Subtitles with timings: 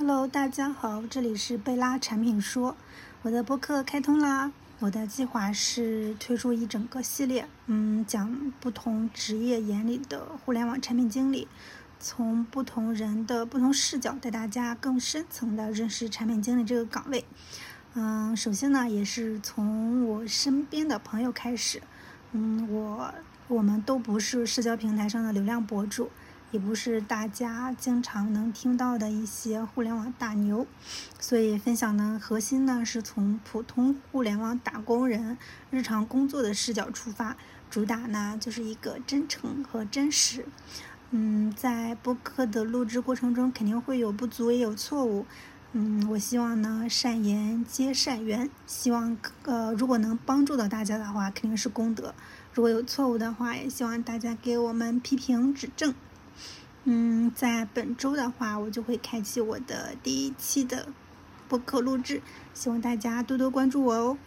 [0.00, 2.76] Hello，大家好，这里是贝拉产品说，
[3.22, 4.52] 我的播客开通啦。
[4.78, 11.48] 我的计划是推出一整个系列，嗯，讲不同职业眼里的互联网产品经理，
[11.98, 17.24] 从不同人的不同视角带大家更深层的认识产品经理这个岗位。
[17.94, 21.82] 嗯，首先呢，也是从我身边的朋友开始，
[22.30, 23.12] 嗯，我
[23.48, 26.08] 我们都不是社交平台上的流量博主。
[26.50, 30.66] 也不是大家经常能听到的一些互联网大牛，
[31.20, 35.36] 所以分享的核心呢是从普通互联网打工人
[35.70, 37.36] 日常工作的视角出发，
[37.68, 40.46] 主打呢就是一个真诚和真实。
[41.10, 45.26] 嗯，在播客的录制过程中肯定会有不足也有错误，
[45.72, 52.14] 嗯，我希望呢善言皆善缘，希望呃如果能帮助到大家的话肯定是功德，
[52.54, 55.94] 如果有错误的话也希望大家给我们批评指正。
[56.84, 60.88] 嗯，在本周的话，我就会开启我的第一期的
[61.48, 62.22] 播客录制，
[62.54, 64.18] 希望大家多多关注我哦。